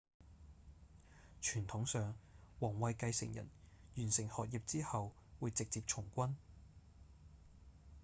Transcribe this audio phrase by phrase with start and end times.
[1.43, 2.15] 傳統上
[2.57, 3.47] 王位繼承人
[3.97, 6.33] 完成學業之後會直接從軍